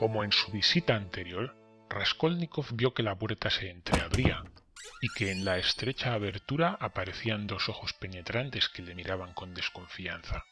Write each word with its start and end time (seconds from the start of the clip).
Como 0.00 0.24
en 0.24 0.32
su 0.32 0.50
visita 0.50 0.96
anterior, 0.96 1.54
Raskolnikov 1.90 2.68
vio 2.72 2.94
que 2.94 3.02
la 3.02 3.16
puerta 3.16 3.50
se 3.50 3.68
entreabría 3.68 4.42
y 5.02 5.10
que 5.10 5.30
en 5.30 5.44
la 5.44 5.58
estrecha 5.58 6.14
abertura 6.14 6.78
aparecían 6.80 7.46
dos 7.46 7.68
ojos 7.68 7.92
penetrantes 7.92 8.70
que 8.70 8.80
le 8.80 8.94
miraban 8.94 9.34
con 9.34 9.52
desconfianza. 9.52 10.46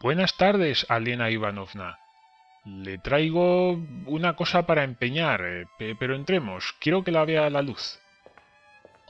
Buenas 0.00 0.38
tardes, 0.38 0.86
Alena 0.88 1.28
Ivanovna. 1.28 1.98
Le 2.64 2.96
traigo 2.96 3.72
una 4.06 4.34
cosa 4.36 4.64
para 4.64 4.84
empeñar, 4.84 5.42
eh, 5.44 5.94
pero 5.98 6.16
entremos. 6.16 6.74
Quiero 6.80 7.04
que 7.04 7.12
la 7.12 7.26
vea 7.26 7.44
a 7.44 7.50
la 7.50 7.60
luz. 7.60 8.00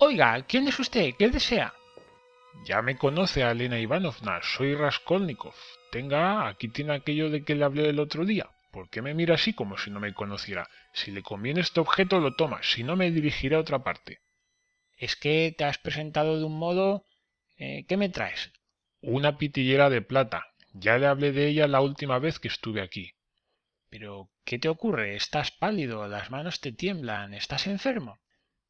Oiga, 0.00 0.42
¿quién 0.42 0.66
es 0.66 0.80
usted? 0.80 1.14
¿Qué 1.16 1.28
desea? 1.30 1.72
Ya 2.66 2.82
me 2.82 2.98
conoce, 2.98 3.44
Alena 3.44 3.78
Ivanovna. 3.78 4.40
Soy 4.42 4.74
Raskolnikov. 4.74 5.54
Tenga, 5.92 6.48
aquí 6.48 6.66
tiene 6.66 6.94
aquello 6.94 7.30
de 7.30 7.44
que 7.44 7.54
le 7.54 7.64
hablé 7.64 7.88
el 7.90 8.00
otro 8.00 8.24
día. 8.24 8.50
¿Por 8.74 8.90
qué 8.90 9.02
me 9.02 9.14
mira 9.14 9.36
así 9.36 9.52
como 9.52 9.78
si 9.78 9.92
no 9.92 10.00
me 10.00 10.14
conociera? 10.14 10.68
Si 10.92 11.12
le 11.12 11.22
conviene 11.22 11.60
este 11.60 11.78
objeto, 11.78 12.18
lo 12.18 12.34
toma, 12.34 12.58
si 12.64 12.82
no 12.82 12.96
me 12.96 13.12
dirigiré 13.12 13.54
a 13.54 13.60
otra 13.60 13.84
parte. 13.84 14.18
Es 14.96 15.14
que 15.14 15.54
te 15.56 15.62
has 15.62 15.78
presentado 15.78 16.40
de 16.40 16.44
un 16.44 16.58
modo... 16.58 17.06
Eh, 17.56 17.84
¿Qué 17.86 17.96
me 17.96 18.08
traes? 18.08 18.50
Una 19.00 19.38
pitillera 19.38 19.90
de 19.90 20.02
plata. 20.02 20.46
Ya 20.72 20.98
le 20.98 21.06
hablé 21.06 21.30
de 21.30 21.46
ella 21.46 21.68
la 21.68 21.82
última 21.82 22.18
vez 22.18 22.40
que 22.40 22.48
estuve 22.48 22.82
aquí. 22.82 23.12
Pero, 23.90 24.32
¿qué 24.44 24.58
te 24.58 24.68
ocurre? 24.68 25.14
Estás 25.14 25.52
pálido, 25.52 26.08
las 26.08 26.32
manos 26.32 26.60
te 26.60 26.72
tiemblan, 26.72 27.32
¿estás 27.32 27.68
enfermo? 27.68 28.18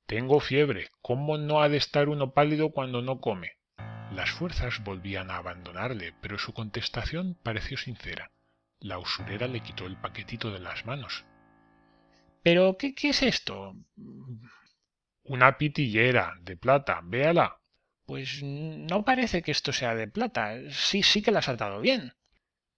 Tengo 0.05 0.39
fiebre. 0.39 0.91
¿Cómo 1.01 1.39
no 1.39 1.63
ha 1.63 1.71
de 1.71 1.79
estar 1.79 2.11
uno 2.11 2.35
pálido 2.35 2.73
cuando 2.73 3.01
no 3.01 3.23
come? 3.23 3.53
Las 4.13 4.31
fuerzas 4.33 4.85
volvían 4.85 5.31
a 5.31 5.39
abandonarle, 5.39 6.13
pero 6.21 6.37
su 6.37 6.53
contestación 6.53 7.39
pareció 7.43 7.79
sincera. 7.79 8.34
La 8.85 8.99
usurera 8.99 9.47
le 9.47 9.61
quitó 9.61 9.87
el 9.87 9.97
paquetito 9.97 10.51
de 10.51 10.59
las 10.59 10.85
manos. 10.85 11.25
¿Pero 12.43 12.77
qué, 12.77 12.95
qué 12.95 13.09
es 13.09 13.23
esto? 13.23 13.75
Una 15.23 15.57
pitillera 15.57 16.35
de 16.43 16.59
plata, 16.59 17.01
véala. 17.03 17.57
Pues 18.05 18.43
no 18.43 19.03
parece 19.03 19.41
que 19.41 19.53
esto 19.53 19.73
sea 19.73 19.95
de 19.95 20.07
plata. 20.07 20.59
Sí, 20.69 21.03
sí 21.03 21.23
que 21.23 21.31
la 21.31 21.39
has 21.39 21.49
atado 21.49 21.81
bien. 21.81 22.13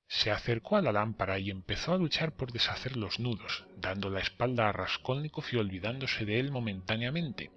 Se 0.07 0.31
acercó 0.31 0.77
a 0.77 0.83
la 0.83 0.93
lámpara 0.93 1.41
y 1.41 1.51
empezó 1.51 1.93
a 1.93 1.99
luchar 1.99 2.37
por 2.37 2.53
deshacer 2.53 2.97
los 2.97 3.19
nudos, 3.19 3.67
dando 3.77 4.09
la 4.09 4.21
espalda 4.21 4.69
a 4.69 4.73
Raskolnikov 4.73 5.47
y 5.51 5.57
olvidándose 5.57 6.25
de 6.25 6.39
él 6.39 6.53
momentáneamente. 6.53 7.51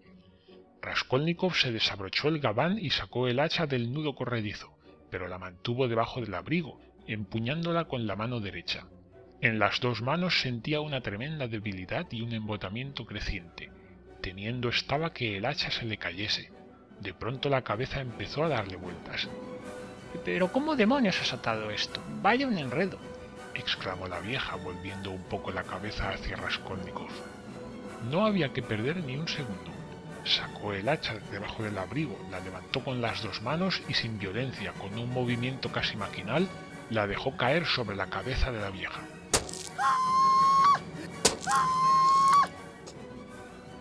Raskolnikov 0.81 1.53
se 1.53 1.71
desabrochó 1.71 2.29
el 2.29 2.39
gabán 2.39 2.79
y 2.79 2.89
sacó 2.89 3.27
el 3.27 3.41
hacha 3.41 3.67
del 3.67 3.93
nudo 3.93 4.15
corredizo, 4.15 4.75
pero 5.11 5.27
la 5.27 5.37
mantuvo 5.37 5.87
debajo 5.87 6.19
del 6.19 6.33
abrigo, 6.33 6.81
empuñándola 7.13 7.85
con 7.85 8.05
la 8.05 8.15
mano 8.15 8.39
derecha. 8.39 8.85
En 9.41 9.57
las 9.57 9.79
dos 9.79 10.01
manos 10.01 10.41
sentía 10.41 10.79
una 10.81 11.01
tremenda 11.01 11.47
debilidad 11.47 12.05
y 12.11 12.21
un 12.21 12.33
embotamiento 12.33 13.05
creciente. 13.05 13.71
Temiendo 14.21 14.69
estaba 14.69 15.11
que 15.11 15.37
el 15.37 15.45
hacha 15.45 15.71
se 15.71 15.85
le 15.85 15.97
cayese. 15.97 16.51
De 16.99 17.13
pronto 17.13 17.49
la 17.49 17.63
cabeza 17.63 17.99
empezó 17.99 18.43
a 18.43 18.49
darle 18.49 18.75
vueltas. 18.75 19.27
Pero 20.23 20.51
¿cómo 20.51 20.75
demonios 20.75 21.19
has 21.19 21.33
atado 21.33 21.71
esto? 21.71 21.99
Vaya 22.21 22.47
un 22.47 22.57
enredo. 22.57 22.99
exclamó 23.55 24.07
la 24.07 24.19
vieja, 24.19 24.55
volviendo 24.57 25.09
un 25.09 25.23
poco 25.23 25.51
la 25.51 25.63
cabeza 25.63 26.11
hacia 26.11 26.35
Raskolnikov. 26.35 27.09
No 28.11 28.25
había 28.25 28.53
que 28.53 28.61
perder 28.61 28.97
ni 28.97 29.17
un 29.17 29.27
segundo. 29.27 29.71
Sacó 30.25 30.73
el 30.73 30.87
hacha 30.87 31.17
debajo 31.31 31.63
del 31.63 31.77
abrigo, 31.77 32.19
la 32.29 32.39
levantó 32.39 32.83
con 32.83 33.01
las 33.01 33.23
dos 33.23 33.41
manos 33.41 33.81
y 33.87 33.95
sin 33.95 34.19
violencia, 34.19 34.73
con 34.73 34.97
un 34.99 35.09
movimiento 35.11 35.71
casi 35.71 35.97
maquinal, 35.97 36.47
la 36.89 37.07
dejó 37.07 37.37
caer 37.37 37.65
sobre 37.65 37.95
la 37.95 38.09
cabeza 38.09 38.51
de 38.51 38.59
la 38.59 38.69
vieja. 38.69 39.01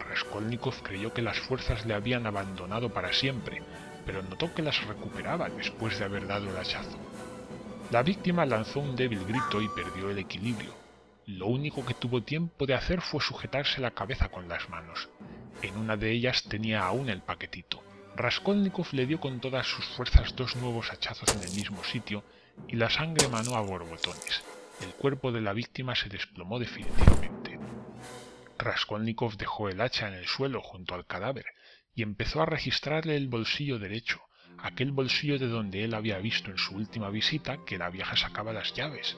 Raskolnikov 0.09 0.83
creyó 0.83 1.13
que 1.13 1.23
las 1.23 1.39
fuerzas 1.39 1.87
le 1.87 1.95
habían 1.95 2.27
abandonado 2.27 2.93
para 2.93 3.13
siempre, 3.13 3.63
pero 4.05 4.23
notó 4.23 4.55
que 4.55 4.63
las 4.63 4.87
recuperaba 4.87 5.49
después 5.49 5.99
de 5.99 6.05
haber 6.05 6.27
dado 6.27 6.51
el 6.51 6.57
hachazo. 6.57 6.99
La 7.91 8.03
víctima 8.03 8.45
lanzó 8.45 8.81
un 8.81 8.97
débil 8.97 9.25
grito 9.25 9.63
y 9.63 9.69
perdió 9.69 10.11
el 10.11 10.19
equilibrio. 10.19 10.75
Lo 11.27 11.47
único 11.47 11.85
que 11.85 11.95
tuvo 11.95 12.23
tiempo 12.23 12.67
de 12.67 12.75
hacer 12.75 13.01
fue 13.01 13.21
sujetarse 13.21 13.81
la 13.81 13.91
cabeza 13.93 14.29
con 14.29 14.49
las 14.49 14.69
manos. 14.69 15.09
En 15.63 15.77
una 15.77 15.97
de 15.97 16.11
ellas 16.11 16.45
tenía 16.45 16.85
aún 16.85 17.09
el 17.09 17.23
paquetito. 17.23 17.83
Raskolnikov 18.19 18.89
le 18.95 19.07
dio 19.07 19.21
con 19.21 19.39
todas 19.39 19.65
sus 19.65 19.85
fuerzas 19.85 20.35
dos 20.35 20.57
nuevos 20.57 20.93
hachazos 20.93 21.33
en 21.37 21.41
el 21.41 21.55
mismo 21.55 21.85
sitio 21.85 22.25
y 22.67 22.75
la 22.75 22.91
sangre 22.91 23.29
manó 23.29 23.55
a 23.55 23.61
borbotones. 23.61 24.43
El 24.83 24.93
cuerpo 24.95 25.31
de 25.31 25.41
la 25.41 25.53
víctima 25.53 25.95
se 25.95 26.09
desplomó 26.09 26.59
definitivamente. 26.59 27.61
Raskolnikov 28.59 29.37
dejó 29.37 29.69
el 29.69 29.81
hacha 29.81 30.09
en 30.09 30.15
el 30.15 30.27
suelo 30.27 30.61
junto 30.61 30.97
al 30.97 31.07
cadáver 31.07 31.47
y 31.95 32.03
empezó 32.03 32.43
a 32.43 32.47
registrarle 32.47 33.15
el 33.15 33.29
bolsillo 33.29 33.79
derecho, 33.79 34.21
aquel 34.59 34.91
bolsillo 34.91 35.39
de 35.39 35.47
donde 35.47 35.85
él 35.85 35.95
había 35.95 36.19
visto 36.19 36.51
en 36.51 36.59
su 36.59 36.75
última 36.75 37.11
visita 37.11 37.59
que 37.65 37.79
la 37.79 37.89
vieja 37.89 38.17
sacaba 38.17 38.53
las 38.53 38.75
llaves. 38.75 39.17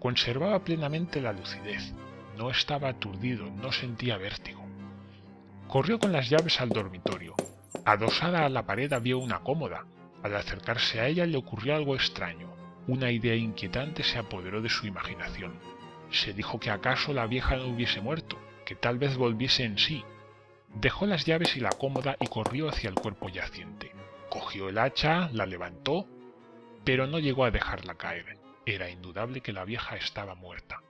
Conservaba 0.00 0.64
plenamente 0.64 1.20
la 1.20 1.32
lucidez, 1.32 1.94
no 2.36 2.50
estaba 2.50 2.88
aturdido, 2.88 3.48
no 3.48 3.70
sentía 3.70 4.16
vértigo. 4.16 4.66
Corrió 5.68 6.00
con 6.00 6.10
las 6.10 6.28
llaves 6.28 6.60
al 6.60 6.70
dormitorio. 6.70 7.36
Adosada 7.84 8.46
a 8.46 8.48
la 8.48 8.64
pared 8.66 8.92
había 8.92 9.16
una 9.16 9.40
cómoda. 9.40 9.84
Al 10.22 10.34
acercarse 10.36 11.00
a 11.00 11.06
ella 11.06 11.26
le 11.26 11.36
ocurrió 11.36 11.74
algo 11.74 11.94
extraño. 11.94 12.54
Una 12.86 13.10
idea 13.10 13.34
inquietante 13.34 14.02
se 14.02 14.18
apoderó 14.18 14.62
de 14.62 14.70
su 14.70 14.86
imaginación. 14.86 15.58
Se 16.10 16.32
dijo 16.32 16.60
que 16.60 16.70
acaso 16.70 17.12
la 17.12 17.26
vieja 17.26 17.56
no 17.56 17.66
hubiese 17.66 18.00
muerto, 18.00 18.38
que 18.64 18.74
tal 18.74 18.98
vez 18.98 19.16
volviese 19.16 19.64
en 19.64 19.78
sí. 19.78 20.04
Dejó 20.74 21.06
las 21.06 21.26
llaves 21.26 21.56
y 21.56 21.60
la 21.60 21.70
cómoda 21.70 22.16
y 22.20 22.26
corrió 22.26 22.68
hacia 22.68 22.88
el 22.88 22.94
cuerpo 22.94 23.28
yaciente. 23.28 23.92
Cogió 24.30 24.68
el 24.68 24.78
hacha, 24.78 25.28
la 25.32 25.46
levantó, 25.46 26.06
pero 26.84 27.06
no 27.06 27.18
llegó 27.18 27.44
a 27.44 27.50
dejarla 27.50 27.96
caer. 27.96 28.38
Era 28.66 28.88
indudable 28.88 29.40
que 29.40 29.52
la 29.52 29.64
vieja 29.64 29.96
estaba 29.96 30.34
muerta. 30.34 30.83